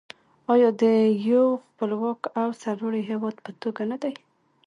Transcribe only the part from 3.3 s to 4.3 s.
په توګه نه دی؟